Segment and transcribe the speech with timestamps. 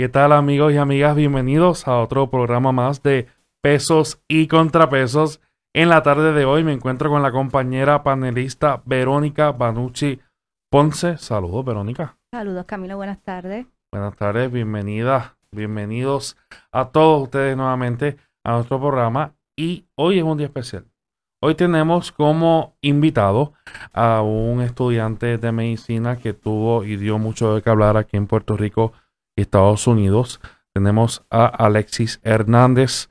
[0.00, 1.16] ¿Qué tal amigos y amigas?
[1.16, 3.26] Bienvenidos a otro programa más de
[3.60, 5.40] pesos y contrapesos.
[5.74, 10.20] En la tarde de hoy me encuentro con la compañera panelista Verónica Banucci
[10.70, 11.18] Ponce.
[11.18, 12.16] Saludos, Verónica.
[12.32, 12.96] Saludos, Camilo.
[12.96, 13.66] Buenas tardes.
[13.90, 16.36] Buenas tardes, bienvenida, bienvenidos
[16.70, 19.34] a todos ustedes nuevamente a nuestro programa.
[19.56, 20.86] Y hoy es un día especial.
[21.42, 23.52] Hoy tenemos como invitado
[23.92, 28.28] a un estudiante de medicina que tuvo y dio mucho de qué hablar aquí en
[28.28, 28.92] Puerto Rico
[29.42, 30.40] Estados Unidos.
[30.72, 33.08] Tenemos a Alexis Hernández.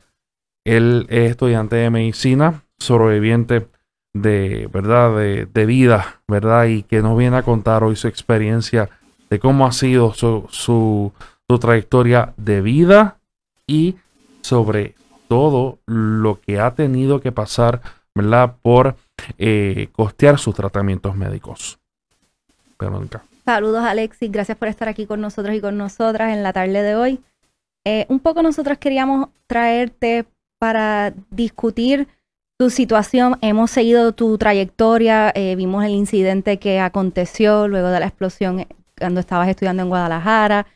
[0.66, 3.67] Él es estudiante de medicina, sobreviviente
[4.14, 5.16] de, ¿verdad?
[5.16, 6.66] De, vida, ¿verdad?
[6.66, 8.89] Y que nos viene a contar hoy su experiencia
[9.30, 11.14] de cómo ha sido su, su,
[11.47, 13.19] su trayectoria de vida
[13.66, 13.95] y
[14.41, 14.95] sobre
[15.28, 17.81] todo lo que ha tenido que pasar
[18.17, 18.56] ¿verdad?
[18.62, 18.95] Por
[19.38, 21.80] eh, costear sus tratamientos médicos.
[22.80, 23.23] Verónica.
[23.48, 26.98] Saludos Alexis, gracias por estar aquí con nosotros y con nosotras en la tarde de
[26.98, 27.22] hoy.
[27.86, 30.26] Eh, un poco nosotros queríamos traerte
[30.59, 32.09] para discutir
[32.59, 33.38] tu situación.
[33.40, 38.68] Hemos seguido tu trayectoria, eh, vimos el incidente que aconteció luego de la explosión
[39.00, 40.68] cuando estabas estudiando en Guadalajara,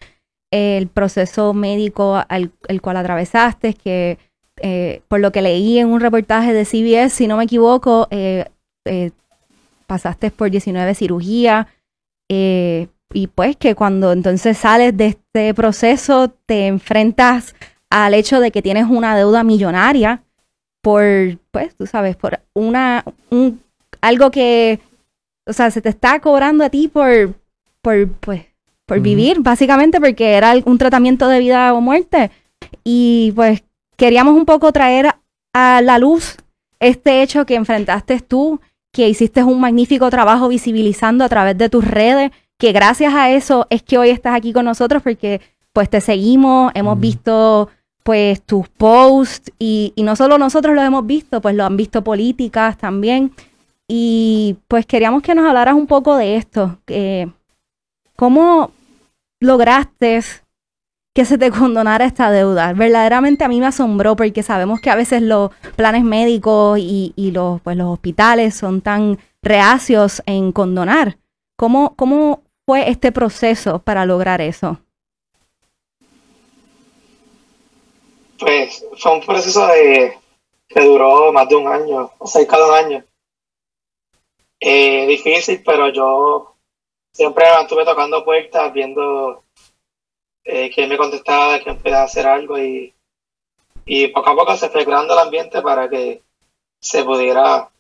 [0.50, 4.18] el proceso médico al el cual atravesaste, que
[4.62, 8.46] eh, por lo que leí en un reportaje de CBS, si no me equivoco, eh,
[9.88, 11.68] pasaste por 19 cirugías
[12.34, 17.56] y pues que cuando entonces sales de este proceso te enfrentas
[17.90, 20.24] al hecho de que tienes una deuda millonaria
[20.82, 21.04] por,
[21.52, 23.62] pues, tú sabes, por una, un,
[24.02, 24.80] algo que,
[25.46, 27.36] o sea, se te está cobrando a ti por,
[27.82, 28.46] por, pues,
[28.86, 32.32] por vivir, básicamente porque era un tratamiento de vida o muerte.
[32.84, 33.64] Y pues
[33.96, 35.12] queríamos un poco traer
[35.54, 36.36] a la luz
[36.80, 38.60] este hecho que enfrentaste tú,
[38.92, 43.68] que hiciste un magnífico trabajo visibilizando a través de tus redes, que gracias a eso
[43.70, 45.42] es que hoy estás aquí con nosotros porque
[45.74, 47.70] pues te seguimos, hemos visto
[48.04, 52.78] pues tus posts y, no solo nosotros lo hemos visto, pues lo han visto políticas
[52.78, 53.32] también.
[53.88, 56.80] Y pues queríamos que nos hablaras un poco de esto.
[58.16, 58.72] ¿Cómo
[59.40, 60.22] lograste
[61.14, 62.74] que se te condonara esta deuda.
[62.74, 67.62] Verdaderamente a mí me asombró porque sabemos que a veces los planes médicos y, los,
[67.62, 71.18] pues, los hospitales son tan reacios en condonar.
[71.58, 74.80] ¿Cómo, ¿Cómo fue este proceso para lograr eso?
[78.40, 80.18] Pues fue un proceso de,
[80.68, 83.06] que duró más de un año, cerca de un año.
[84.60, 86.56] Eh, difícil, pero yo
[87.12, 89.41] siempre me mantuve tocando puertas, viendo
[90.44, 92.94] eh, que me contestaba que podía hacer algo y,
[93.86, 96.24] y poco a poco se fue creando el ambiente para que
[96.80, 97.72] se pudiera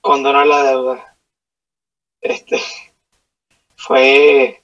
[0.00, 1.16] condonar la deuda.
[2.20, 2.60] Este
[3.76, 4.62] fue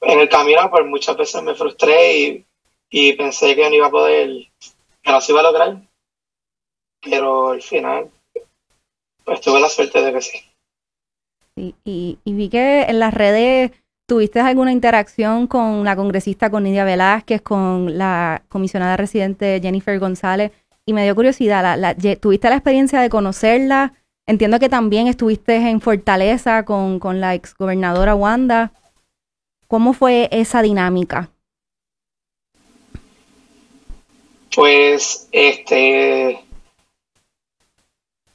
[0.00, 2.46] en el camino, pues muchas veces me frustré y,
[2.90, 4.28] y pensé que no iba a poder,
[5.02, 5.82] que no se iba a lograr,
[7.00, 8.10] pero al final,
[9.24, 10.44] pues tuve la suerte de que sí.
[11.56, 13.72] y, y vi que en las redes
[14.08, 20.50] ¿Tuviste alguna interacción con la congresista con Nidia Velázquez, con la comisionada residente Jennifer González?
[20.86, 23.92] Y me dio curiosidad, la, ¿tuviste la experiencia de conocerla?
[24.26, 28.72] Entiendo que también estuviste en Fortaleza con, con la exgobernadora Wanda.
[29.66, 31.30] ¿Cómo fue esa dinámica?
[34.56, 36.42] Pues, este,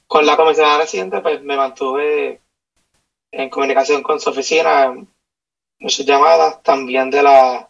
[0.06, 2.40] con la comisionada residente, pues me mantuve
[3.32, 4.94] en comunicación con su oficina
[5.78, 7.68] muchas llamadas, también de la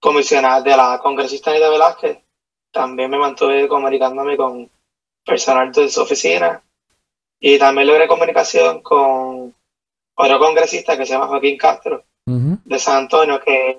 [0.00, 2.18] comisionada, de la congresista Anita Velázquez,
[2.70, 4.70] también me mantuve comunicándome con
[5.24, 6.62] personal de su oficina.
[7.40, 9.54] Y también logré comunicación con
[10.14, 13.78] otro congresista que se llama Joaquín Castro de San Antonio que,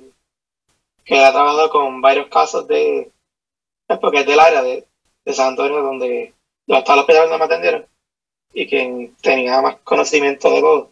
[1.03, 3.11] que ha trabajado con varios casos de
[3.97, 4.85] porque es del área de,
[5.27, 6.33] San Antonio donde
[6.69, 7.85] hasta los hospital donde me atendieron
[8.53, 10.91] y que tenía más conocimiento de todo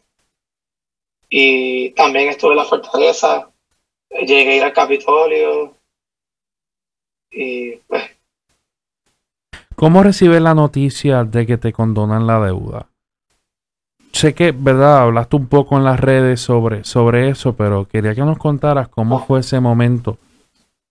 [1.30, 3.50] y también estuve en la fortaleza,
[4.10, 5.76] llegué a ir al Capitolio
[7.32, 8.04] y pues...
[9.76, 12.88] ¿Cómo recibes la noticia de que te condonan la deuda?
[14.12, 15.04] Sé que, ¿verdad?
[15.04, 19.24] Hablaste un poco en las redes sobre, sobre eso, pero quería que nos contaras cómo
[19.24, 20.18] fue ese momento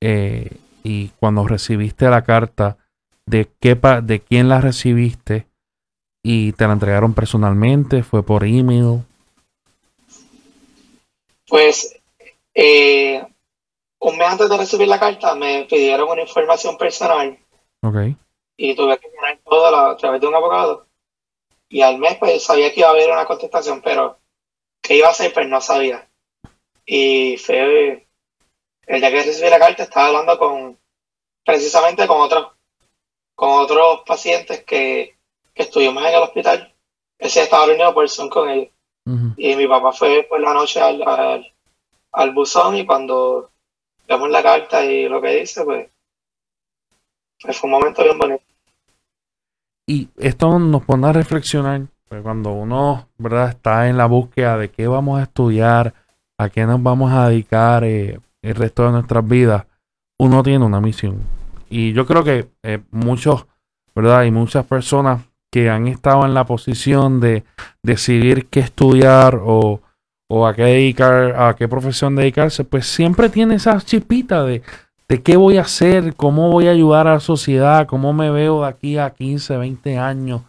[0.00, 2.76] eh, y cuando recibiste la carta,
[3.26, 5.46] de, qué de quién la recibiste
[6.22, 9.02] y te la entregaron personalmente, fue por email.
[11.48, 11.96] Pues
[12.54, 13.24] eh,
[13.98, 17.38] un mes antes de recibir la carta me pidieron una información personal.
[17.82, 18.16] Okay.
[18.56, 20.86] Y tuve que poner todo a través de un abogado.
[21.68, 24.18] Y al mes pues sabía que iba a haber una contestación, pero
[24.80, 26.08] qué iba a hacer pues no sabía.
[26.84, 28.06] Y fue,
[28.86, 30.78] el día que recibí la carta estaba hablando con,
[31.44, 32.52] precisamente con otros,
[33.34, 35.16] con otros pacientes que,
[35.52, 36.74] que estuvimos en el hospital.
[37.18, 38.70] Ese estaba reunido por Zoom con ellos.
[39.36, 41.00] Y mi papá fue por la noche al,
[42.12, 43.50] al, buzón y cuando
[44.08, 45.88] vemos la carta y lo que dice, pues,
[47.40, 48.42] pues fue un momento bien bonito.
[49.86, 54.70] Y esto nos pone a reflexionar, pues cuando uno, ¿verdad?, está en la búsqueda de
[54.70, 55.94] qué vamos a estudiar,
[56.36, 59.66] a qué nos vamos a dedicar eh, el resto de nuestras vidas,
[60.18, 61.20] uno tiene una misión.
[61.68, 63.46] Y yo creo que eh, muchos,
[63.94, 64.20] ¿verdad?
[64.20, 65.20] Hay muchas personas
[65.56, 67.42] que han estado en la posición de
[67.82, 69.80] decidir qué estudiar o,
[70.28, 74.60] o a qué dedicar, a qué profesión dedicarse, pues siempre tiene esa chipita de,
[75.08, 78.60] de qué voy a hacer, cómo voy a ayudar a la sociedad, cómo me veo
[78.60, 80.42] de aquí a 15, 20 años,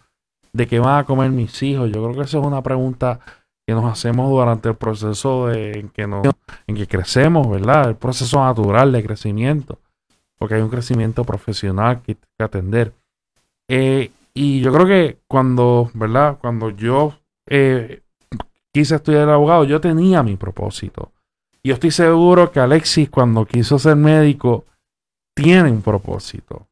[0.52, 1.90] de qué van a comer mis hijos.
[1.90, 3.18] Yo creo que esa es una pregunta
[3.66, 6.26] que nos hacemos durante el proceso de, en, que nos,
[6.66, 7.88] en que crecemos, ¿verdad?
[7.88, 9.78] El proceso natural de crecimiento,
[10.38, 12.92] porque hay un crecimiento profesional que, que atender.
[13.70, 14.10] Eh,
[14.40, 16.38] y yo creo que cuando, ¿verdad?
[16.40, 17.18] Cuando yo
[17.48, 18.02] eh,
[18.72, 21.10] quise estudiar abogado, yo tenía mi propósito.
[21.64, 24.64] Yo estoy seguro que Alexis, cuando quiso ser médico,
[25.34, 26.68] tiene un propósito.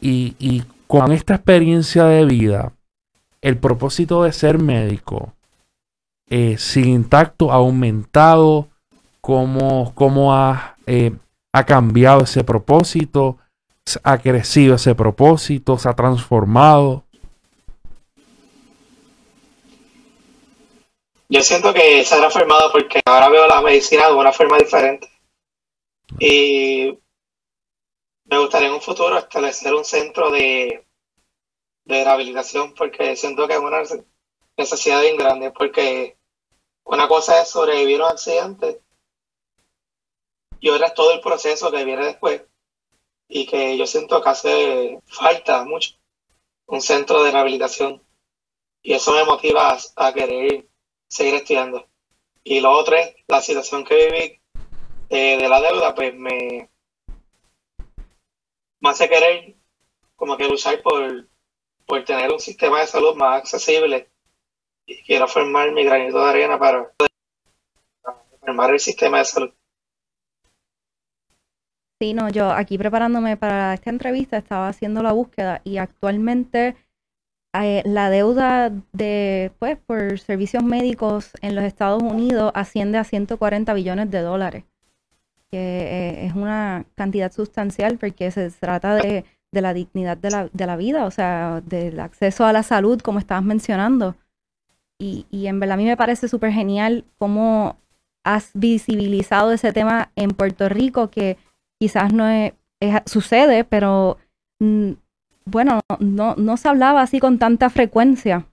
[0.00, 2.72] Y, con esta experiencia de vida,
[3.40, 5.34] el propósito de ser médico
[6.28, 8.66] eh, sigue intacto, ha aumentado,
[9.20, 11.12] cómo, cómo ha, eh,
[11.52, 13.38] ha cambiado ese propósito,
[14.02, 17.03] ha crecido ese propósito, se ha transformado.
[21.28, 25.08] Yo siento que se ha transformado porque ahora veo la medicina de una forma diferente.
[26.18, 26.98] Y
[28.26, 30.86] me gustaría en un futuro establecer un centro de,
[31.84, 33.82] de rehabilitación porque siento que es una
[34.56, 36.16] necesidad bien grande porque
[36.84, 38.82] una cosa es sobrevivir a un accidente
[40.60, 42.42] y otra es todo el proceso que viene después
[43.28, 45.94] y que yo siento que hace falta mucho
[46.66, 48.02] un centro de rehabilitación
[48.82, 50.68] y eso me motiva a querer
[51.14, 51.88] seguir estudiando.
[52.42, 54.40] Y lo otro es la situación que viví
[55.08, 56.68] eh, de la deuda, pues me,
[58.80, 59.54] me hace querer
[60.16, 61.28] como que luchar por,
[61.86, 64.10] por tener un sistema de salud más accesible
[64.86, 66.92] y quiero formar mi granito de arena para
[68.40, 69.54] formar el sistema de salud.
[72.00, 76.76] Sí, no, yo aquí preparándome para esta entrevista estaba haciendo la búsqueda y actualmente
[77.62, 83.72] eh, la deuda de, pues, por servicios médicos en los Estados Unidos asciende a 140
[83.74, 84.64] billones de dólares,
[85.50, 90.66] que eh, es una cantidad sustancial porque se trata de, la dignidad de la, de
[90.66, 94.16] la, vida, o sea, del acceso a la salud, como estabas mencionando.
[94.98, 97.76] Y, y en verdad a mí me parece súper genial cómo
[98.24, 101.36] has visibilizado ese tema en Puerto Rico, que
[101.78, 102.26] quizás no
[103.06, 104.18] sucede, pero
[104.58, 104.92] mm,
[105.44, 108.46] bueno, no, no se hablaba así con tanta frecuencia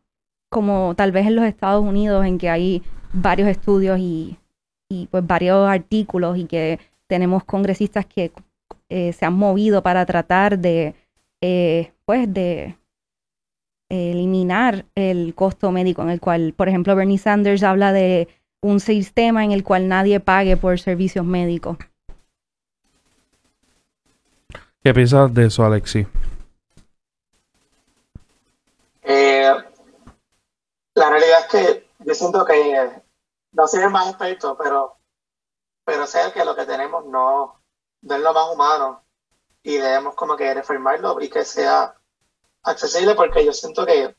[0.50, 2.84] como tal vez en los Estados Unidos, en que hay
[3.14, 4.38] varios estudios y,
[4.90, 8.32] y pues varios artículos y que tenemos congresistas que
[8.90, 10.94] eh, se han movido para tratar de,
[11.40, 12.76] eh, pues, de
[13.90, 18.28] eliminar el costo médico en el cual, por ejemplo, Bernie Sanders habla de
[18.62, 21.78] un sistema en el cual nadie pague por servicios médicos.
[24.84, 26.06] ¿Qué piensas de eso, Alexi?
[31.12, 33.02] Realidad es que yo siento que
[33.52, 34.98] no soy el más experto, pero,
[35.84, 37.62] pero sé que lo que tenemos no,
[38.02, 39.06] es lo más humano
[39.64, 41.96] y debemos como que reformarlo y que sea
[42.64, 44.16] accesible porque yo siento que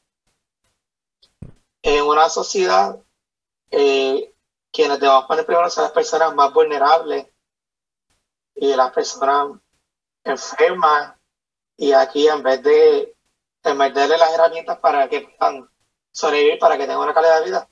[1.83, 3.01] en una sociedad
[3.71, 4.35] eh,
[4.71, 7.27] quienes debemos poner primero son las personas más vulnerables
[8.55, 9.61] y las personas
[10.25, 11.17] enfermas
[11.77, 13.17] y aquí en vez de
[13.65, 15.72] en las herramientas para que puedan
[16.13, 17.69] sobrevivir, para que tengan una calidad de vida,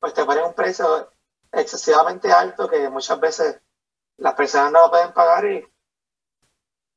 [0.00, 1.10] pues te ponen un precio
[1.52, 3.60] excesivamente alto que muchas veces
[4.18, 5.64] las personas no lo pueden pagar y,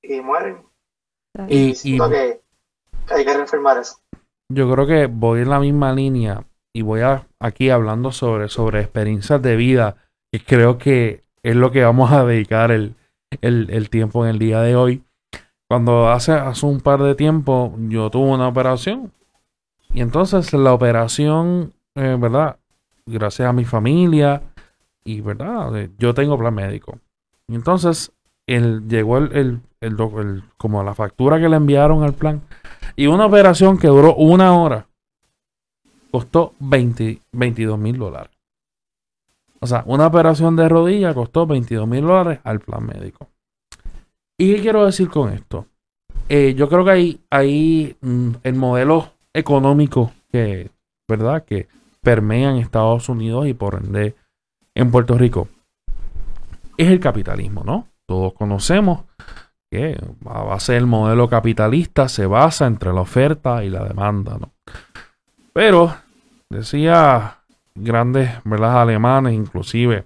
[0.01, 0.65] y mueren.
[1.47, 2.41] Y, que,
[3.09, 3.97] hay que reafirmar eso.
[4.51, 6.43] Yo creo que voy en la misma línea
[6.73, 9.97] y voy a, aquí hablando sobre, sobre experiencias de vida,
[10.31, 12.95] y creo que es lo que vamos a dedicar el,
[13.41, 15.03] el, el tiempo en el día de hoy.
[15.69, 19.11] Cuando hace, hace un par de tiempo yo tuve una operación.
[19.93, 22.57] Y entonces la operación, eh, ¿verdad?
[23.05, 24.41] Gracias a mi familia
[25.03, 25.89] y, ¿verdad?
[25.97, 26.99] Yo tengo plan médico.
[27.47, 28.11] Y entonces
[28.45, 32.41] el, llegó el, el, el, como la factura que le enviaron al plan.
[32.95, 34.87] Y una operación que duró una hora
[36.11, 38.31] costó 20, 22 mil dólares.
[39.59, 43.27] O sea, una operación de rodilla costó 22 mil dólares al plan médico.
[44.37, 45.65] ¿Y qué quiero decir con esto?
[46.29, 50.69] Eh, yo creo que hay, hay mm, el modelo económico que,
[51.07, 51.43] ¿verdad?
[51.43, 51.67] Que
[52.01, 54.15] permea en Estados Unidos y por ende
[54.75, 55.47] en Puerto Rico.
[56.77, 57.87] Es el capitalismo, ¿no?
[58.05, 59.01] Todos conocemos
[59.71, 64.51] que a base del modelo capitalista se basa entre la oferta y la demanda, ¿no?
[65.53, 65.93] Pero,
[66.49, 67.39] decía
[67.75, 68.81] grandes ¿verdad?
[68.81, 70.05] alemanes, inclusive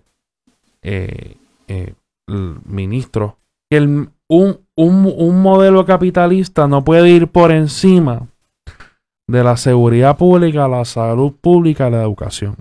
[0.82, 1.38] eh,
[1.68, 1.94] eh,
[2.28, 3.38] el ministro,
[3.70, 8.28] que el, un, un, modelo capitalista no puede ir por encima
[9.28, 12.58] de la seguridad pública, la salud pública la educación.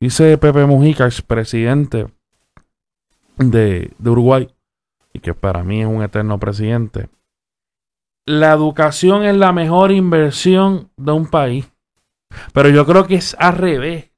[0.00, 2.06] Dice Pepe Mujica, expresidente
[3.36, 4.48] de, de Uruguay,
[5.12, 7.08] y que para mí es un eterno presidente.
[8.26, 11.70] La educación es la mejor inversión de un país.
[12.52, 14.10] Pero yo creo que es al revés.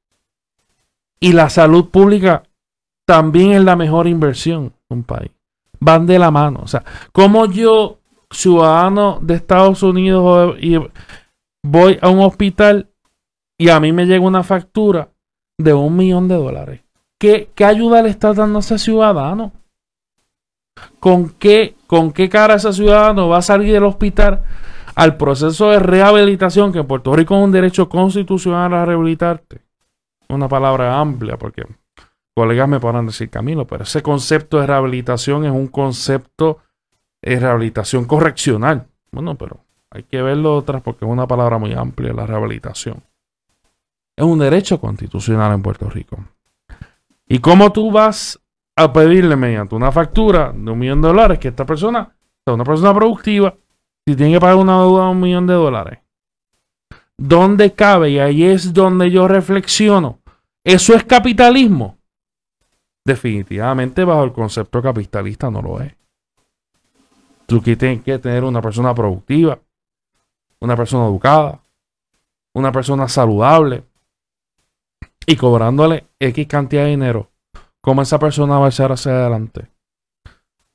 [1.19, 2.43] Y la salud pública
[3.07, 5.31] también es la mejor inversión de un país.
[5.81, 6.61] Van de la mano.
[6.63, 7.99] O sea, como yo,
[8.31, 10.79] ciudadano de Estados Unidos, y
[11.63, 12.91] voy a un hospital
[13.59, 15.11] y a mí me llega una factura
[15.59, 16.81] de un millón de dólares.
[17.19, 19.53] ¿Qué, qué ayuda le está dando a ese ciudadano?
[20.99, 24.43] ¿Con qué, ¿Con qué cara ese ciudadano va a salir del hospital
[24.95, 29.63] al proceso de rehabilitación, que en Puerto Rico es un derecho constitucional a rehabilitarte.
[30.29, 31.63] Una palabra amplia, porque
[32.35, 36.59] colegas me podrán decir Camilo, pero ese concepto de rehabilitación es un concepto
[37.23, 38.87] de rehabilitación correccional.
[39.11, 39.61] Bueno, pero
[39.93, 43.03] hay que verlo otras porque es una palabra muy amplia, la rehabilitación.
[44.17, 46.19] Es un derecho constitucional en Puerto Rico.
[47.27, 48.41] ¿Y cómo tú vas
[48.77, 52.65] a pedirle mediante una factura de un millón de dólares que esta persona sea una
[52.65, 53.55] persona productiva
[54.07, 55.99] si tiene que pagar una deuda de un millón de dólares,
[57.17, 58.11] ¿dónde cabe?
[58.11, 60.19] Y ahí es donde yo reflexiono.
[60.65, 61.99] ¿Eso es capitalismo?
[63.05, 65.95] Definitivamente bajo el concepto capitalista no lo es.
[67.47, 69.59] Tú tienes que tener una persona productiva,
[70.63, 71.61] una persona educada,
[72.55, 73.83] una persona saludable
[75.27, 77.31] y cobrándole X cantidad de dinero.
[77.81, 79.67] ¿Cómo esa persona va a echar hacia adelante?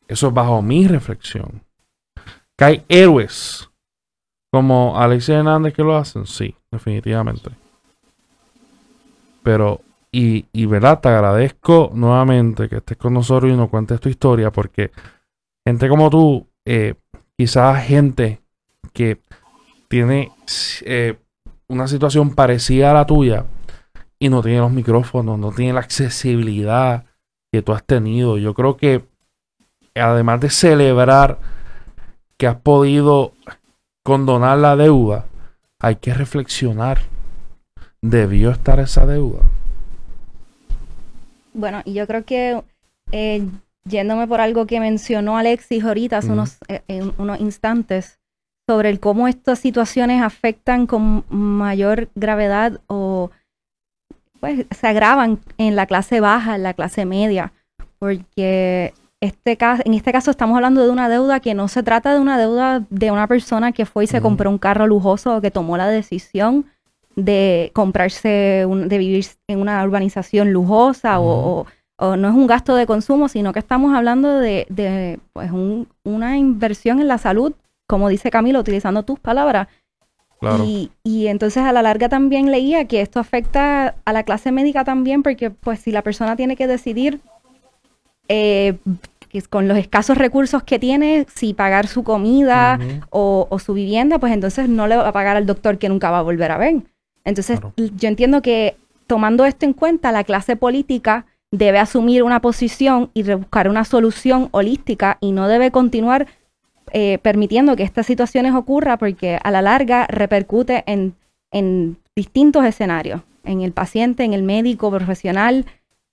[0.05, 1.61] Eso es bajo mi reflexión.
[2.57, 3.69] ¿Que hay héroes
[4.51, 6.25] como Alexis Hernández que lo hacen?
[6.25, 7.51] Sí, definitivamente.
[9.41, 9.79] Pero,
[10.11, 14.51] y, y verdad, te agradezco nuevamente que estés con nosotros y nos cuentes tu historia,
[14.51, 14.91] porque
[15.65, 16.95] gente como tú, eh,
[17.37, 18.41] quizás gente
[18.91, 19.21] que
[19.87, 20.31] tiene
[20.81, 21.17] eh,
[21.67, 23.45] una situación parecida a la tuya
[24.19, 27.05] y no tiene los micrófonos, no tiene la accesibilidad
[27.51, 28.37] que tú has tenido.
[28.37, 29.05] Yo creo que
[29.95, 31.39] además de celebrar
[32.37, 33.33] que has podido
[34.03, 35.25] condonar la deuda,
[35.79, 36.99] hay que reflexionar.
[38.01, 39.41] ¿Debió estar esa deuda?
[41.53, 42.63] Bueno, y yo creo que
[43.11, 43.47] eh,
[43.85, 48.19] yéndome por algo que mencionó Alexis ahorita hace unos, eh, unos instantes,
[48.69, 53.31] sobre el cómo estas situaciones afectan con mayor gravedad o
[54.39, 57.53] pues se agravan en la clase baja, en la clase media,
[57.97, 62.13] porque este caso, en este caso estamos hablando de una deuda que no se trata
[62.13, 65.41] de una deuda de una persona que fue y se compró un carro lujoso o
[65.41, 66.65] que tomó la decisión
[67.15, 71.65] de comprarse, de vivir en una urbanización lujosa o,
[71.99, 75.49] no es un gasto de consumo, sino que estamos hablando de, pues
[76.03, 77.53] una inversión en la salud,
[77.87, 79.67] como dice Camilo, utilizando tus palabras.
[80.63, 84.83] Y, y entonces a la larga también leía que esto afecta a la clase médica
[84.83, 87.21] también, porque pues si la persona tiene que decidir
[88.29, 88.77] eh,
[89.49, 92.79] con los escasos recursos que tiene, si pagar su comida
[93.09, 96.19] o, su vivienda, pues entonces no le va a pagar al doctor que nunca va
[96.19, 96.83] a volver a ver.
[97.23, 103.11] Entonces, yo entiendo que tomando esto en cuenta, la clase política debe asumir una posición
[103.13, 106.27] y buscar una solución holística y no debe continuar
[106.91, 111.15] eh, permitiendo que estas situaciones ocurran porque a la larga repercute en,
[112.15, 115.65] distintos escenarios, en el paciente, en el médico profesional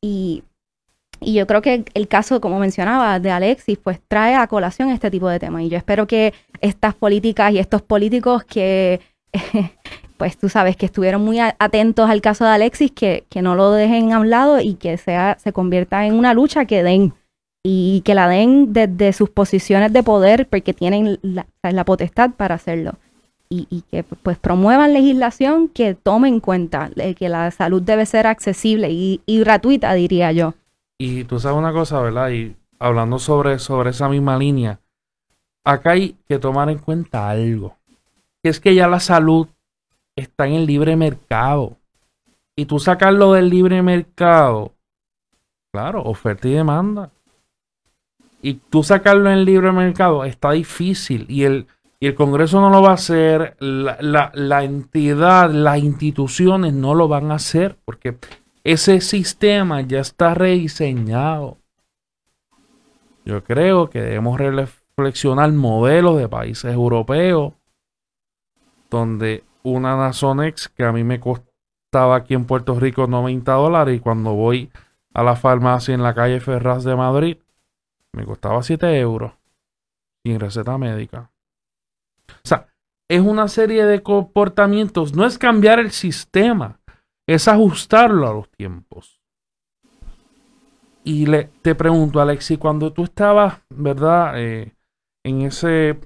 [0.03, 0.45] y
[1.21, 5.11] y yo creo que el caso, como mencionaba, de Alexis, pues trae a colación este
[5.11, 5.63] tipo de temas.
[5.63, 9.01] Y yo espero que estas políticas y estos políticos que,
[10.17, 13.73] pues tú sabes, que estuvieron muy atentos al caso de Alexis, que, que no lo
[13.73, 17.15] dejen a un lado y que sea, se convierta en una lucha que den.
[17.65, 22.93] Y que la den desde sus posiciones de poder, porque tienen la, potestad para hacerlo.
[23.49, 28.27] Y, y, que pues promuevan legislación que tome en cuenta que la salud debe ser
[28.27, 30.55] accesible y, y gratuita, diría yo.
[30.99, 32.31] Y tú sabes una cosa, ¿verdad?
[32.31, 34.79] Y hablando sobre, sobre esa misma línea,
[35.65, 37.77] acá hay que tomar en cuenta algo.
[38.43, 39.49] Que es que ya la salud
[40.17, 41.77] está en el libre mercado.
[42.57, 44.73] y tú sacarlo del libre mercado,
[45.73, 47.11] claro, oferta y demanda.
[48.45, 51.67] Y tú sacarlo en libre mercado está difícil y el,
[51.99, 57.09] y el Congreso no lo va a hacer, la, la entidad, las instituciones no lo
[57.09, 58.19] van a hacer porque
[58.63, 61.57] ese sistema ya está rediseñado.
[63.25, 67.55] Yo creo que debemos reflexionar modelos de países europeos
[68.91, 74.01] donde una Nasonex que a mí me costaba aquí en Puerto Rico 90 dólares y
[74.01, 74.71] cuando voy
[75.15, 77.39] a la farmacia en la calle Ferraz de Madrid
[78.15, 79.33] me costaba 7 euros
[80.25, 81.31] sin receta médica.
[82.29, 82.69] O sea,
[83.11, 86.81] es una serie de comportamientos, no es cambiar el sistema,
[87.29, 89.21] es ajustarlo a los tiempos.
[91.05, 94.41] Y le, te pregunto, Alexi, cuando tú estabas, ¿verdad?
[94.41, 94.75] Eh,
[95.23, 95.99] en ese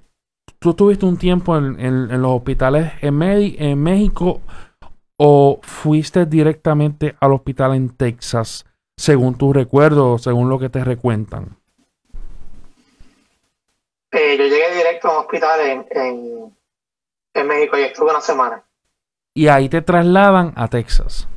[0.58, 4.40] ¿Tú tuviste un tiempo en, los hospitales en, en México
[5.16, 11.57] o fuiste directamente al hospital en Texas, según tus recuerdos, según lo que te recuentan?
[14.10, 16.54] Eh, yo llegué directo a un hospital en,
[17.34, 18.64] en, México y estuve una semana.
[19.34, 21.28] Y ahí te trasladan a Texas.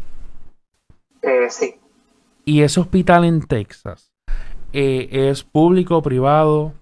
[1.22, 1.80] Eh, sí.
[2.46, 4.12] ¿Y ese hospital en Texas
[4.74, 6.74] eh, es público o privado?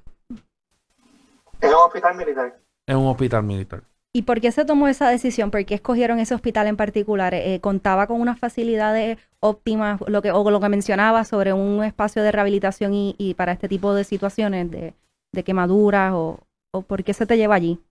[1.60, 2.58] Es un hospital militar.
[2.86, 3.84] Es un hospital militar.
[4.12, 5.52] ¿Y por qué se tomó esa decisión?
[5.52, 7.34] ¿Por qué escogieron ese hospital en particular?
[7.34, 12.24] Eh, ¿Contaba con unas facilidades óptimas, lo que, o lo que mencionaba sobre un espacio
[12.24, 14.96] de rehabilitación y, para este tipo de situaciones de,
[15.44, 16.14] quemaduras?
[16.14, 16.40] O,
[16.88, 17.82] por qué se te lleva allí?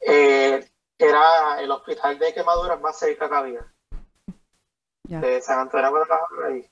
[0.00, 0.64] Eh,
[0.98, 3.74] era el hospital de quemaduras más cerca que había.
[5.04, 6.70] De San Antonio de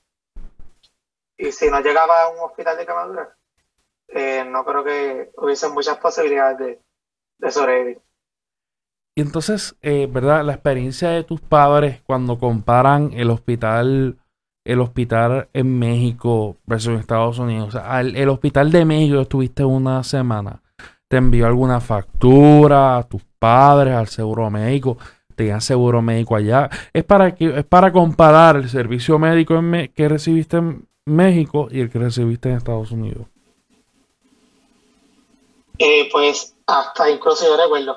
[1.37, 3.29] y, y si no llegaba a un hospital de quemaduras,
[4.09, 6.81] eh, no creo que hubiesen muchas posibilidades de,
[7.39, 8.01] de sobrevivir.
[9.15, 10.43] Y entonces, eh, ¿verdad?
[10.45, 14.19] La experiencia de tus padres cuando comparan el hospital,
[14.67, 17.69] el hospital en México versus Estados Unidos.
[17.69, 20.61] O sea, el, hospital de México estuviste una semana.
[21.07, 24.97] ¿Te envió alguna factura a tus padres, al seguro médico?
[25.35, 26.69] ¿Tenían seguro médico allá?
[26.91, 29.55] Es para, que, es para comparar el servicio médico
[29.95, 33.25] que recibiste en México y el que recibiste en Estados Unidos.
[35.79, 37.95] Eh, pues hasta incluso yo recuerdo,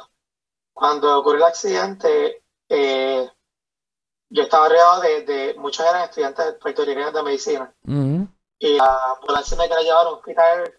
[0.73, 3.27] cuando ocurrió el accidente, eh,
[4.31, 7.75] yo estaba rodeado de, muchos eran estudiantes puertorriqueños de medicina.
[8.59, 10.75] Y la ambulancia me quería llevar a un hospital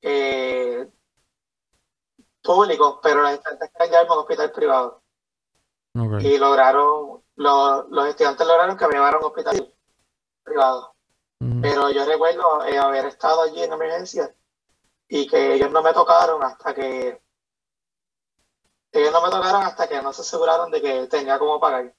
[0.00, 0.88] eh,
[2.42, 5.02] público, pero los estudiantes querían llevarme a un hospital privado.
[6.20, 9.74] Y lograron, los estudiantes lograron que me llevaran a un hospital
[10.42, 10.94] privado.
[11.60, 14.34] Pero yo recuerdo haber estado allí en emergencia
[15.08, 17.20] y que ellos no me tocaron hasta que
[18.92, 21.94] ellos no me tocaron hasta que no se aseguraron de que tenía como pagar.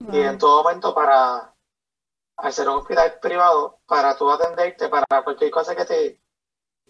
[0.00, 1.52] Y en todo momento para
[2.36, 6.20] hacer un hospital privado, para tú atenderte, para cualquier cosa que te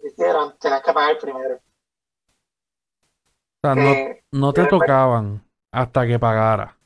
[0.03, 1.57] hicieran, tenías que pagar primero.
[1.57, 1.61] O
[3.63, 5.43] sea, no, eh, no te tocaban
[5.73, 6.77] hasta que pagara.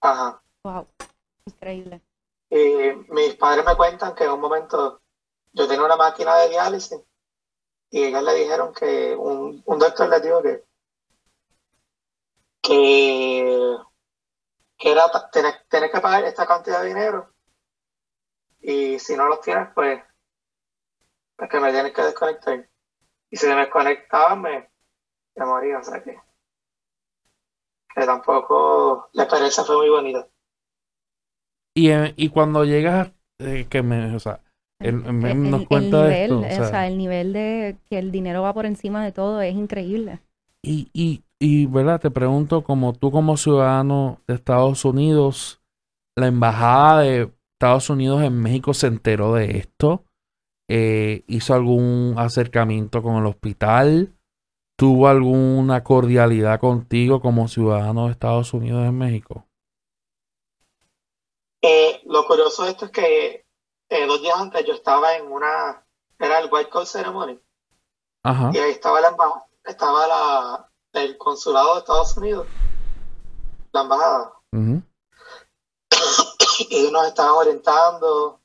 [0.00, 0.42] Ajá.
[0.62, 0.86] Wow,
[1.46, 2.02] increíble.
[2.50, 5.00] Y mis padres me cuentan que en un momento
[5.52, 7.00] yo tenía una máquina de diálisis
[7.90, 10.64] y ellos le dijeron que un, doctor les dijo que
[12.60, 13.57] que,
[14.90, 17.32] era tener, que pagar esta cantidad de dinero.
[18.60, 20.02] Y si no los tienes pues
[21.38, 22.68] es que me tienes que desconectar.
[23.30, 24.70] Y si me desconectaban me,
[25.36, 26.18] moría o sea que
[27.94, 30.28] que tampoco la experiencia fue muy bonita.
[31.74, 34.40] Y, eh, y cuando llegas eh, que me o sea
[34.80, 35.54] el, nivel,
[36.32, 40.20] o, sea, el nivel de que el dinero va por encima de todo es increíble.
[40.62, 42.00] Y, y, y, ¿verdad?
[42.00, 45.60] Te pregunto, como tú como ciudadano de Estados Unidos,
[46.16, 50.04] la embajada de Estados Unidos en México se enteró de esto,
[50.68, 54.12] eh, hizo algún acercamiento con el hospital,
[54.76, 59.46] tuvo alguna cordialidad contigo como ciudadano de Estados Unidos en México.
[61.62, 63.46] Eh, lo curioso de esto es que
[63.88, 65.84] eh, dos días antes yo estaba en una,
[66.18, 67.40] era el White Coat Ceremony.
[68.24, 72.46] Y ahí estaba la embajada, estaba la, el consulado de Estados Unidos,
[73.72, 74.32] la embajada.
[76.70, 78.40] y ellos nos estaban orientando,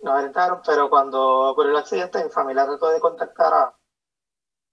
[0.00, 3.76] nos orientaron, pero cuando ocurrió el accidente, mi familia trató de contactar a,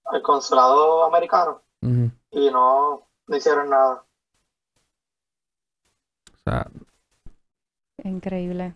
[0.06, 1.62] al consulado americano
[2.30, 4.04] y no, no hicieron nada.
[6.32, 6.70] O sea,
[8.04, 8.74] Increíble.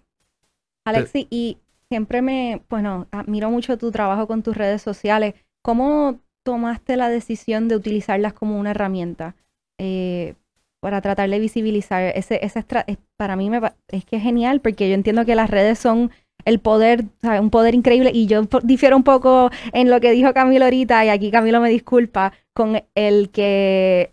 [0.85, 5.35] Alexi, y siempre me, bueno, admiro mucho tu trabajo con tus redes sociales.
[5.63, 9.35] ¿Cómo tomaste la decisión de utilizarlas como una herramienta?
[9.79, 10.35] eh,
[10.81, 12.03] para tratar de visibilizar.
[12.15, 12.65] Ese, ese
[13.17, 16.11] para mí me, es que es genial porque yo entiendo que las redes son
[16.45, 17.07] el poder,
[17.41, 21.09] un poder increíble y yo difiero un poco en lo que dijo Camilo ahorita y
[21.09, 24.13] aquí Camilo me disculpa con el que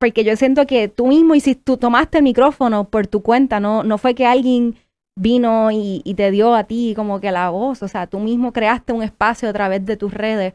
[0.00, 3.60] porque yo siento que tú mismo y si tú tomaste el micrófono por tu cuenta,
[3.60, 4.76] no, no fue que alguien
[5.18, 8.92] vino y, te dio a ti como que la voz, o sea, tú mismo creaste
[8.92, 10.54] un espacio a través de tus redes.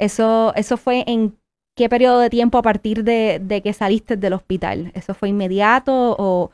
[0.00, 1.38] Eso, eso fue en
[1.76, 4.90] qué periodo de tiempo a partir de, que saliste del hospital.
[4.94, 6.50] ¿Eso fue inmediato o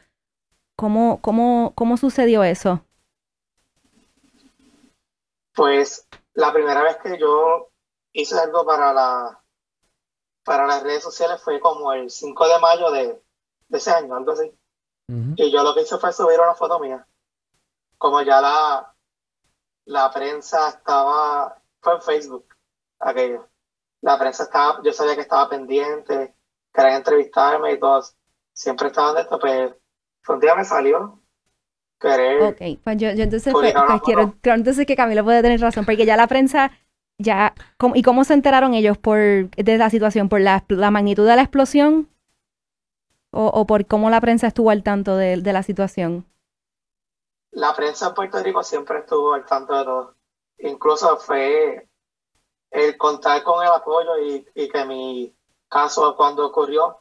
[0.77, 2.85] cómo, cómo, cómo sucedió eso?
[5.55, 7.71] Pues la primera vez que yo
[8.13, 9.41] hice algo para la
[10.43, 13.23] para las redes sociales fue como el 5 de mayo de,
[13.71, 14.53] ese año, algo así.
[15.37, 17.07] Y yo lo que hice fue subir una foto mía.
[17.99, 18.95] Como ya la,
[19.87, 22.56] la prensa estaba, fue en Facebook,
[23.11, 23.49] aquello.
[24.03, 26.35] La prensa estaba, yo sabía que estaba pendiente,
[26.73, 28.17] querían entrevistarme y todos.
[28.53, 29.71] Siempre estaban de esto, pero
[30.25, 31.21] pues, un día me salió
[31.99, 32.43] querer.
[32.43, 36.17] Ok, pues yo, entonces pues, quiero, creo entonces que Camilo puede tener razón, porque ya
[36.17, 36.71] la prensa
[37.19, 37.55] ya,
[37.95, 40.29] ¿y cómo se enteraron ellos por, de la situación?
[40.29, 42.09] ¿Por la, magnitud de la explosión?
[43.31, 46.25] O, por cómo la prensa estuvo al tanto de, la situación?
[47.51, 50.15] La prensa en Puerto Rico siempre estuvo al tanto de todo.
[50.59, 51.87] Incluso fue
[52.77, 55.35] el contar con el apoyo y, que mi
[55.67, 57.01] caso cuando ocurrió,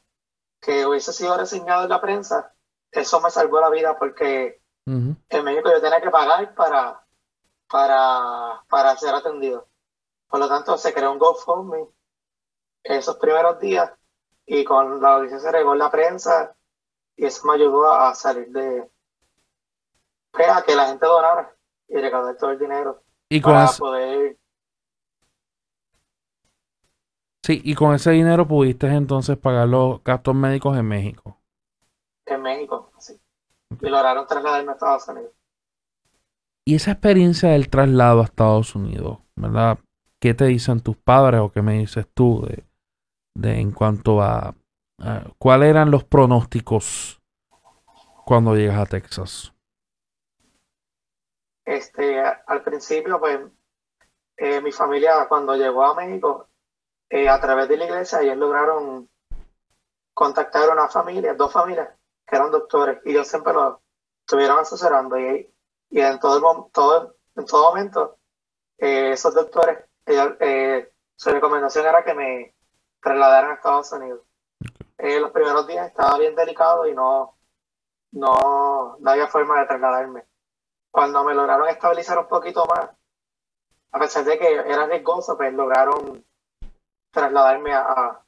[0.61, 2.53] que hubiese sido reseñado en la prensa,
[2.91, 7.03] eso me salvó la vida porque en México yo tenía que pagar para,
[7.69, 9.67] para, para ser atendido.
[10.29, 11.87] Por lo tanto, se creó un GoFundMe
[12.83, 13.91] esos primeros días
[14.45, 16.55] y con la audiencia se regó en la prensa
[17.17, 18.89] y eso me ayudó a, salir de...
[20.31, 21.53] Pues, a que la gente donara
[21.89, 24.37] y recaudar todo el dinero y para poder...
[27.45, 31.37] Sí, y con ese dinero pudiste entonces pagar los gastos médicos en México.
[32.25, 33.21] En México, sí.
[33.81, 35.31] Y lograron trasladarme a Estados Unidos.
[36.65, 39.77] Y esa experiencia del traslado a Estados Unidos, ¿verdad?
[40.19, 42.47] ¿qué te dicen tus padres o qué me dices tú
[43.35, 44.55] de, en cuanto a,
[45.37, 47.21] cuáles eran los pronósticos
[48.25, 49.53] cuando llegas a Texas?
[51.63, 53.39] Este, al principio, pues,
[54.37, 56.49] eh, mi familia cuando llegó a México,
[57.15, 59.09] eh, a través de la iglesia, ellos lograron
[60.13, 61.89] contactar a una familia, dos familias,
[62.27, 63.81] que eran doctores, y ellos siempre lo
[64.19, 65.49] estuvieron asesorando, y,
[65.91, 68.17] y en todo, todo, en todo momento,
[68.77, 72.53] eh, esos doctores eh, su recomendación era que me
[73.01, 74.21] trasladaran a Estados Unidos.
[74.97, 77.37] Los primeros días estaba bien delicado y no,
[78.11, 80.25] no, había forma de trasladarme.
[80.91, 82.89] Cuando me lograron estabilizar un poquito más,
[83.91, 86.25] a pesar de que era riesgoso, pues lograron
[87.15, 88.21] trasladarme a,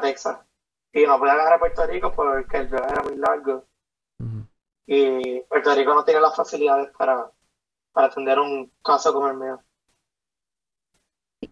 [0.00, 0.38] Texas.
[0.92, 3.64] Y no pude agarrar a Puerto Rico porque el viaje era muy largo.
[4.86, 7.30] Y Puerto Rico no tiene las facilidades para,
[7.92, 9.60] para atender un caso como el mío.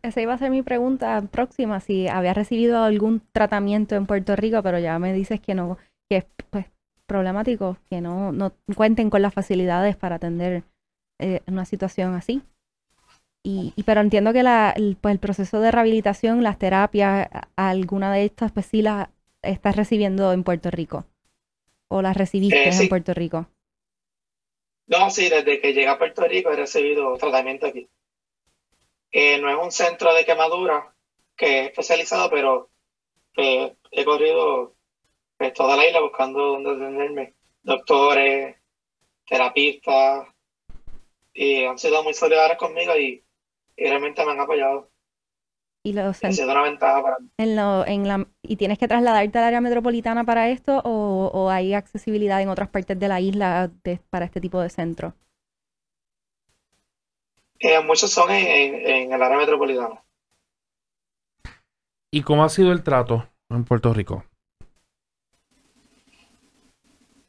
[0.03, 4.63] Esa iba a ser mi pregunta próxima, si había recibido algún tratamiento en Puerto Rico,
[4.63, 6.67] pero ya me dices que no, que es pues,
[7.07, 10.65] problemático, que no, no cuenten con las facilidades para atender
[11.21, 12.43] eh, una situación así.
[13.47, 18.25] Y, pero entiendo que la, el, pues, el proceso de rehabilitación, las terapias, alguna de
[18.25, 19.09] estas, pues sí las
[19.43, 21.05] estás recibiendo en Puerto Rico.
[21.89, 23.47] ¿O las recibiste eh, en Puerto Rico?
[24.87, 27.89] No, sí, desde que llegué a Puerto Rico he recibido tratamiento aquí
[29.41, 30.93] no es un centro de quemadura
[31.37, 32.71] que es especializado, pero
[33.37, 34.75] eh, he corrido
[35.37, 37.35] pues, toda la isla buscando dónde atenderme.
[37.63, 38.57] Doctores,
[39.27, 40.29] terapistas,
[41.33, 43.24] y han sido muy solidarios conmigo y,
[43.77, 44.91] realmente me han apoyado.
[45.87, 47.29] Y los ha sido una ventaja para mí.
[47.37, 51.75] En lo, en la, ¿Y tienes que trasladarte al área metropolitana para esto o, hay
[51.75, 53.71] accesibilidad en otras partes de la isla
[54.09, 55.15] para este tipo de centro?
[57.85, 60.05] muchos son en, el área metropolitana.
[62.11, 64.25] ¿Y cómo ha sido el trato en Puerto Rico?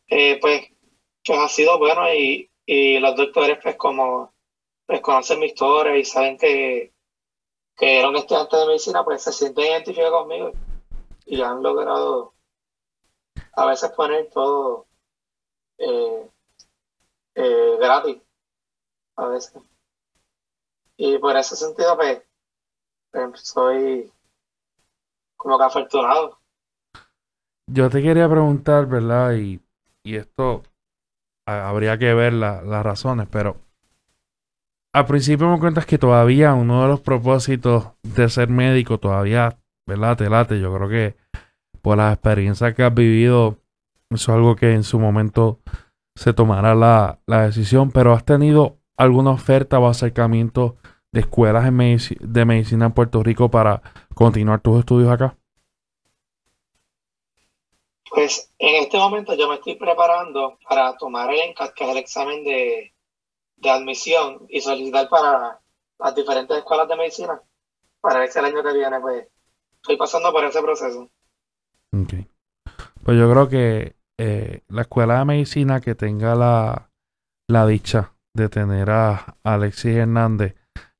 [0.08, 0.72] Eh, pues,
[1.26, 2.50] pues ha sido bueno y,
[3.00, 4.34] los doctores pues como
[4.86, 6.94] pues conocen mi historia y saben que,
[7.76, 10.52] que era un estudiante de medicina, pues se sienten identificados conmigo
[11.26, 12.34] y han logrado
[13.54, 14.88] a veces poner todo
[15.78, 16.30] eh,
[17.36, 18.22] eh, gratis.
[19.18, 19.62] A veces.
[20.98, 22.22] Y por ese sentido, pues,
[23.12, 24.12] pues, soy
[25.38, 26.40] como que afortunado.
[27.68, 29.34] Yo te quería preguntar, ¿verdad?
[29.34, 29.62] Y,
[30.04, 30.62] esto
[31.48, 33.65] habría que ver las razones, pero
[34.96, 40.16] al principio me cuentas que todavía uno de los propósitos de ser médico todavía, ¿verdad?
[40.16, 40.58] Te late.
[40.62, 41.18] Yo creo que
[41.82, 43.58] por las experiencias que has vivido.
[44.10, 45.60] Eso es algo que en su momento
[46.16, 50.78] se tomará la, decisión, pero has tenido alguna oferta o acercamiento
[51.12, 53.82] de escuelas de medicina en Puerto Rico para
[54.14, 55.36] continuar tus estudios acá?
[58.12, 62.95] Pues en este momento yo me estoy preparando para tomar el ENCAT, el examen de,
[63.58, 65.60] de admisión, y solicitar para
[66.00, 67.42] las diferentes escuelas de medicina
[68.02, 69.28] para ver si el año que viene pues
[69.76, 71.10] estoy pasando por ese proceso.
[71.92, 72.14] Ok.
[73.04, 76.90] Pues yo creo que eh, la escuela de medicina que tenga la,
[77.48, 80.56] la dicha de tener a Alexis Hernández,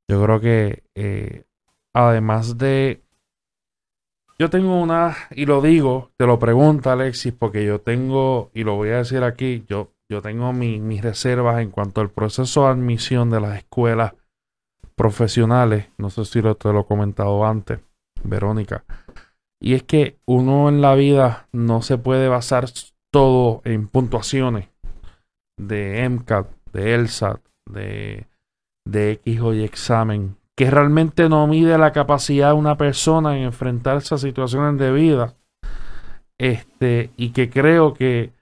[0.08, 1.46] yo creo que eh,
[1.94, 3.04] además de...
[4.38, 8.76] Yo tengo una, y lo digo, te lo pregunta Alexis, porque yo tengo, y lo
[8.76, 13.30] voy a decir aquí, yo, yo tengo mis reservas en cuanto al proceso de admisión
[13.30, 14.14] de las escuelas
[14.96, 15.88] profesionales.
[15.98, 17.80] No sé si lo, te lo he comentado antes,
[18.24, 18.84] Verónica.
[19.60, 22.66] Y es que uno en la vida no se puede basar
[23.12, 24.70] todo en puntuaciones
[25.58, 28.28] de MCAT, de ELSAT, de,
[28.86, 34.16] de X Y examen, que realmente no mide la capacidad de una persona en enfrentarse
[34.16, 35.36] a situaciones de vida.
[36.38, 38.35] Este, y que creo que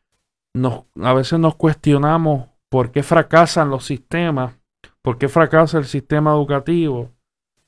[0.53, 4.59] nos, a veces nos cuestionamos por qué fracasan los sistemas,
[5.01, 7.11] por qué fracasa el sistema educativo,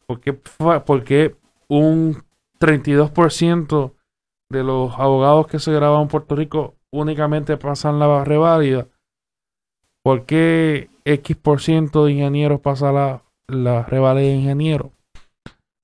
[0.05, 1.35] por qué, por qué
[1.67, 2.23] un
[2.59, 3.93] 32%
[4.49, 8.87] de los abogados que se graban en Puerto Rico únicamente pasan la reválida.
[10.03, 14.91] ¿Por qué X por ciento de ingenieros pasa la, la reválida de ingeniero?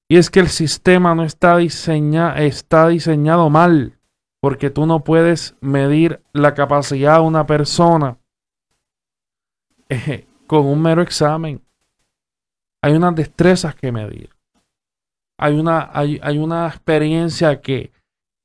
[0.08, 3.98] Y es que el sistema no está, diseña, está diseñado mal,
[4.42, 8.18] porque tú no puedes medir la capacidad de una persona
[9.88, 11.62] eh, con un mero examen.
[12.82, 14.30] Hay unas destrezas que medir
[15.42, 17.92] hay una, hay, una experiencia que,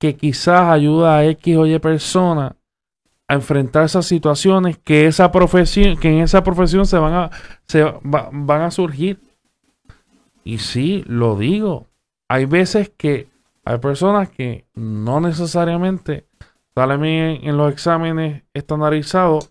[0.00, 2.56] que quizás ayuda a X o Y persona
[3.28, 7.30] a enfrentar esas situaciones que esa profesión, que en esa profesión se van a,
[7.66, 9.20] se van a surgir.
[10.42, 11.86] Y sí, lo digo.
[12.28, 13.28] Hay veces que
[13.66, 16.28] hay personas que no necesariamente
[16.72, 19.50] salen bien en los exámenes estandarizados.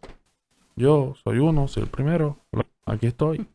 [0.78, 2.40] Yo soy uno, soy el primero.
[2.86, 3.46] Aquí estoy.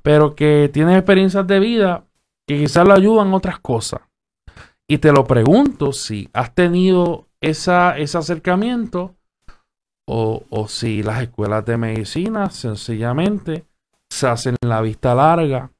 [0.00, 2.04] Pero que tienen experiencias de vida
[2.46, 4.00] que quizás lo ayudan otras cosas.
[4.88, 9.14] Y te lo pregunto si has tenido ese acercamiento
[10.06, 13.66] o si las escuelas de medicina sencillamente
[14.08, 15.70] se hacen la vista larga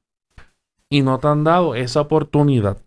[0.87, 2.77] y no te han dado esa oportunidad.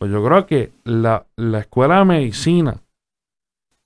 [0.00, 2.80] Pues yo creo que la, la escuela de medicina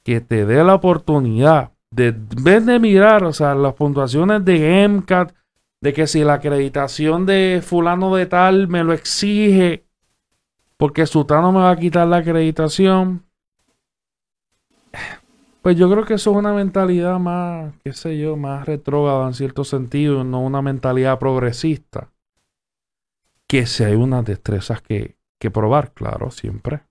[0.04, 4.84] que te dé la oportunidad de, en vez de mirar, o sea, las puntuaciones de
[4.84, 5.34] MCAT,
[5.80, 9.86] de que si la acreditación de fulano de tal me lo exige,
[10.76, 13.24] porque Sutano me va a quitar la acreditación,
[15.62, 19.34] pues yo creo que eso es una mentalidad más, qué sé yo, más retrógrada en
[19.34, 22.12] cierto sentido, no una mentalidad progresista.
[23.48, 26.82] Que si hay unas destrezas que, que probar, claro, siempre.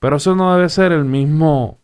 [0.00, 1.78] Pero eso no debe ser el mismo,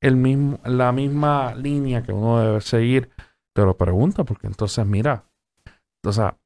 [0.00, 3.10] el mismo, la misma línea que uno debe seguir.
[3.54, 5.24] Te lo pregunta, porque entonces, mira,
[6.04, 6.36] o sea,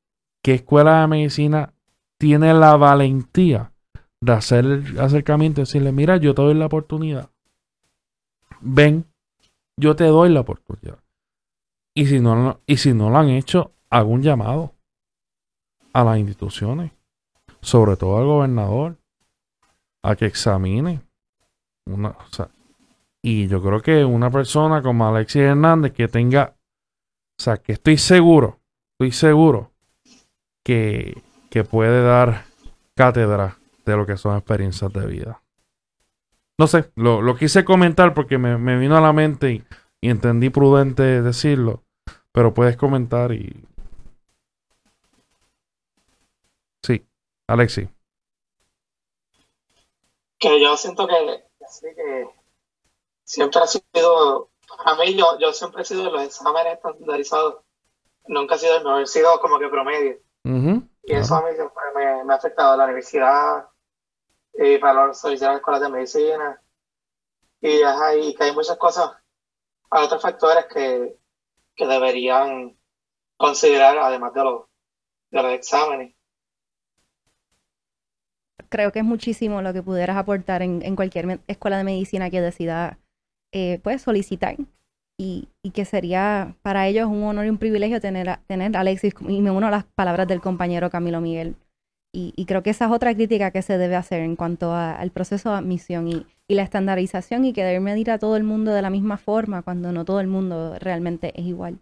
[0.43, 1.75] ¿qué escuela de medicina
[2.19, 3.73] tiene la valentía
[4.23, 7.31] de hacer el acercamiento y decirle, mira, yo te doy la oportunidad?
[8.61, 9.05] Ven,
[9.79, 10.99] yo te doy la oportunidad.
[11.95, 14.75] Y si no, y si no lo han hecho, hago un llamado
[15.93, 16.93] a las instituciones,
[17.63, 18.99] sobre todo al gobernador,
[20.05, 21.01] a que examine.
[21.87, 22.15] Una,
[23.23, 26.55] y yo creo que una persona como Alexis Hernández que tenga,
[27.39, 28.63] o sea, que estoy seguro
[29.03, 29.73] estoy seguro
[30.65, 31.23] que,
[31.71, 32.45] puede dar
[32.95, 35.43] cátedra de lo que son experiencias de vida.
[36.59, 39.65] No sé, lo, quise comentar porque me, vino a la mente y,
[40.09, 41.83] entendí prudente decirlo,
[42.33, 43.65] pero puedes comentar y...
[46.85, 47.05] Sí,
[47.53, 47.87] Alexi.
[50.39, 51.45] Que yo siento que,
[53.25, 54.51] siempre ha sido,
[54.85, 57.63] a mí yo, yo siempre he sido los exámenes estandarizados
[58.27, 60.19] nunca ha sido el mejor, he sido como que promedio.
[60.45, 63.69] y eso a mí siempre me, ha afectado la universidad
[64.55, 66.63] y para solicitar las escuelas de medicina.
[67.61, 69.13] Y, ajá, y que hay muchas cosas,
[69.91, 71.19] hay otros factores que,
[71.77, 72.79] que deberían
[73.37, 74.65] considerar además de los,
[75.31, 76.15] de los exámenes.
[78.73, 82.99] Creo que es muchísimo lo que pudieras aportar en, cualquier escuela de medicina que decida
[83.53, 84.57] eh, pues solicitar
[85.19, 89.51] y, que sería para ellos un honor y un privilegio tener a, Alexis, y me
[89.51, 91.55] uno a las palabras del compañero Camilo Miguel,
[92.15, 95.51] Y, creo que esa es otra crítica que se debe hacer en cuanto al proceso
[95.51, 98.91] de admisión y, la estandarización y que debe medir a todo el mundo de la
[98.91, 101.79] misma forma cuando no todo el mundo realmente es igual.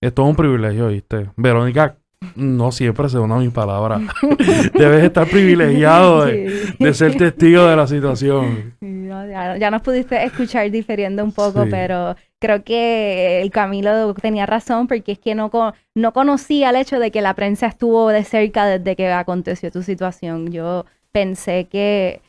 [0.00, 1.30] Es todo un privilegio, ¿viste?
[1.36, 1.96] Verónica,
[2.36, 4.00] no siempre se una mi palabra.
[4.74, 8.74] Debes estar privilegiado de, ser testigo de la situación.
[8.80, 15.12] ya, nos pudiste escuchar difiriendo un poco, pero creo que el Camilo tenía razón porque
[15.12, 15.50] es que no,
[15.94, 19.82] no conocía el hecho de que la prensa estuvo de cerca desde que aconteció tu
[19.82, 20.50] situación.
[20.50, 22.20] Yo pensé que,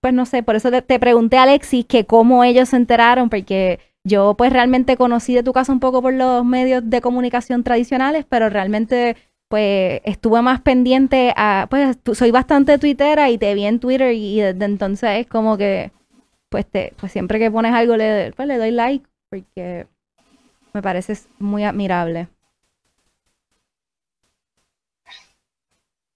[0.00, 3.28] pues no sé, por eso te, te pregunté a Alexis que cómo ellos se enteraron,
[3.28, 7.64] porque yo pues realmente conocí de tu caso un poco por los medios de comunicación
[7.64, 9.16] tradicionales, pero realmente
[9.48, 14.40] pues estuve más pendiente a, pues soy bastante twittera y te vi en Twitter y,
[14.40, 15.90] desde entonces es como que
[16.48, 19.86] pues te, pues siempre que pones algo le, pues, le doy like porque
[20.72, 22.28] me parece muy admirable.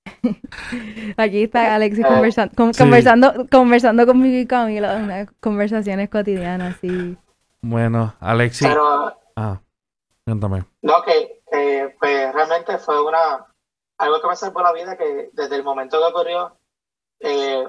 [1.17, 7.17] Aquí está Alexis conversando, conversando, conversando conmigo y Camilo, unas conversaciones cotidianas, sí.
[7.67, 8.69] Bueno, Alexis.
[8.69, 9.59] Pero, ah,
[10.27, 10.67] cuéntame.
[10.83, 11.43] No, que,
[11.99, 13.47] pues realmente fue una
[13.97, 16.59] algo que me salvó la vida que desde el momento que ocurrió,
[17.21, 17.67] eh,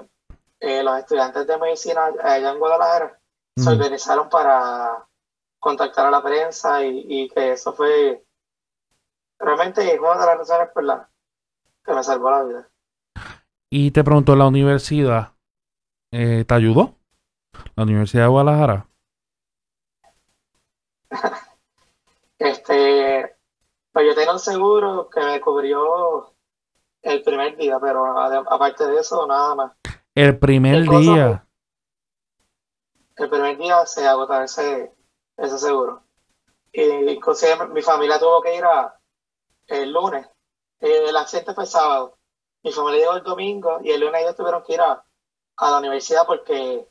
[0.60, 3.18] eh, los estudiantes de medicina allá en Guadalajara
[3.56, 5.06] se organizaron para
[5.58, 8.22] contactar a la prensa y, que eso fue
[9.38, 11.08] realmente una de las razones por las
[11.84, 12.68] que me salvó la vida.
[13.70, 15.32] Y te pregunto, ¿la universidad
[16.12, 16.96] eh, te ayudó?
[17.74, 18.86] ¿La Universidad de Guadalajara?
[22.38, 23.36] Este,
[23.92, 26.34] pues yo tengo un seguro que me cubrió
[27.02, 29.72] el primer día, pero aparte de eso, nada más.
[30.14, 31.46] El primer día.
[33.16, 34.94] el primer día se agotó ese,
[35.36, 36.02] ese seguro.
[36.72, 38.98] Y inclusive mi familia tuvo que ir a,
[39.68, 40.28] el lunes.
[40.80, 42.18] El accidente fue sábado.
[42.62, 45.04] Mi familia llegó el domingo y el lunes ellos tuvieron que ir a,
[45.58, 46.86] la universidad porque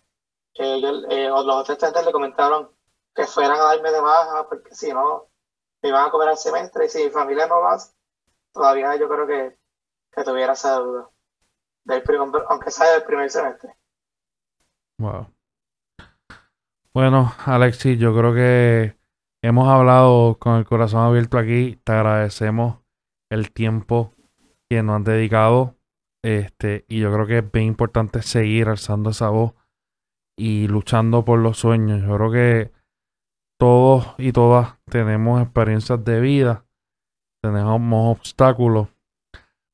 [0.55, 2.74] eh, los otros estudiantes le comentaron
[3.15, 5.29] que fueran a darme de baja, porque si no,
[5.81, 6.85] me iban a cobrar el semestre.
[6.85, 7.77] Y si mi familia no va,
[8.51, 9.57] todavía yo creo que,
[10.11, 10.81] que tuviera esa.
[11.85, 12.03] Del
[12.49, 13.75] aunque sea del primer semestre.
[14.97, 15.27] Wow.
[16.93, 18.97] Bueno, Alexis, yo creo que
[19.43, 21.79] hemos hablado con el corazón abierto aquí.
[21.83, 22.79] Te agradecemos
[23.29, 24.13] el tiempo
[24.69, 25.75] que nos han dedicado.
[26.23, 29.53] Este, y yo creo que es bien importante seguir alzando esa voz
[30.35, 32.01] y luchando por los sueños.
[32.01, 32.74] Yo creo que
[33.57, 36.65] todos y todas tenemos experiencias de vida,
[37.41, 38.89] tenemos obstáculos,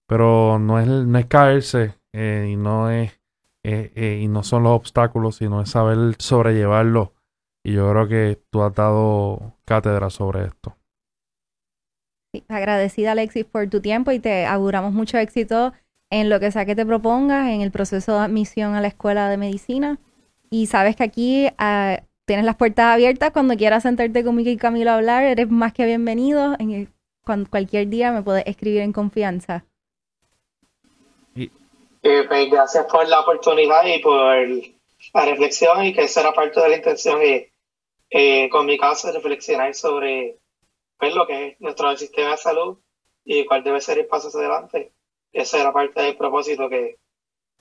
[0.07, 3.21] pero no es, no es caerse eh, y no es
[3.63, 7.13] eh, eh, y no son los obstáculos, sino es saber sobrellevarlo.
[7.63, 10.75] Y yo creo que tú has dado cátedra sobre esto.
[12.47, 15.73] agradecida Alexis por tu tiempo y te auguramos mucho éxito
[16.09, 19.29] en lo que sea que te propongas, en el proceso de admisión a la escuela
[19.29, 19.99] de medicina.
[20.49, 24.91] Y sabes que aquí ah, tienes las puertas abiertas cuando quieras sentarte conmigo y Camilo
[24.91, 26.55] a hablar, eres más que bienvenido.
[26.59, 26.89] En
[27.25, 29.65] cuando, cualquier día me puedes escribir en confianza.
[31.35, 31.49] Eh,
[32.01, 34.37] pues, gracias por la oportunidad y por
[35.13, 37.47] la reflexión y que esa era parte de la intención y
[38.11, 40.37] eh, con mi caso reflexionar sobre
[40.97, 42.77] pues, lo que es nuestro sistema de salud
[43.25, 44.93] y cuál debe ser el paso hacia adelante.
[45.33, 46.95] Esa era parte del propósito que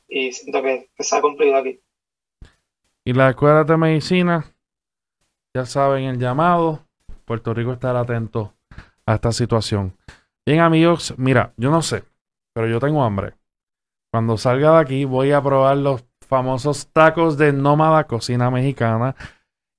[0.06, 1.80] y siento que se ha cumplido aquí.
[3.04, 4.54] Y la escuela de medicina,
[5.54, 6.80] ya saben el llamado.
[7.24, 8.54] Puerto Rico estará atento
[9.06, 9.96] a esta situación.
[10.46, 12.04] Bien, amigos, mira, yo no sé,
[12.54, 13.34] pero yo tengo hambre.
[14.12, 19.14] Cuando salga de aquí, voy a probar los famosos tacos de nómada cocina mexicana.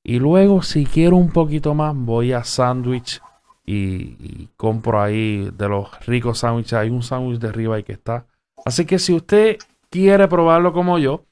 [0.03, 3.21] Y luego, si quiero un poquito más, voy a sándwich
[3.65, 6.73] y, compro ahí de los ricos sándwiches.
[6.73, 8.25] Hay un sándwich de arriba y que está.
[8.65, 9.57] Así que si usted
[9.89, 11.25] quiere probarlo como yo,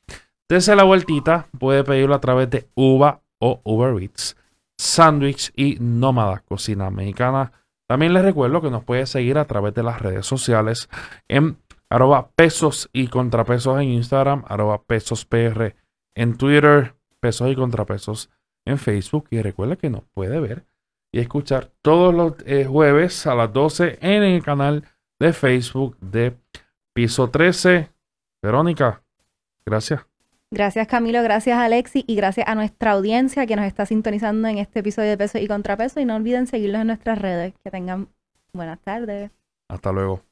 [0.50, 4.38] Dese la vueltita, puede pedirlo a través de Uva o Uber Eats,
[4.78, 7.52] Sandwich y Nómada Cocina Mexicana.
[7.88, 10.90] También les recuerdo que nos puede seguir a través de las redes sociales
[11.28, 11.58] en
[11.90, 15.76] arroba pesos y contrapesos en Instagram, arroba pesos PR
[16.16, 18.30] en Twitter, pesos y contrapesos
[18.66, 19.28] en Facebook.
[19.32, 20.66] Y recuerda que nos puede ver
[21.12, 24.84] y escuchar todos los eh, jueves a las 12 en el canal
[25.20, 26.38] de Facebook de
[26.94, 27.90] Piso 13.
[28.42, 29.04] Verónica,
[29.66, 30.09] gracias.
[30.52, 34.80] Gracias Camilo, gracias Alexi y gracias a nuestra audiencia que nos está sintonizando en este
[34.80, 37.54] episodio de Peso y Contrapeso y no olviden seguirlos en nuestras redes.
[37.64, 38.10] Que tengan
[38.52, 39.30] buenas tardes.
[39.68, 40.24] Hasta luego.